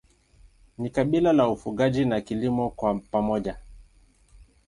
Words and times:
Ni 0.77 0.89
kabila 0.89 1.33
la 1.33 1.49
ufugaji 1.49 2.05
na 2.05 2.21
kilimo 2.21 2.69
kwa 2.69 2.93
pamoja. 2.95 3.57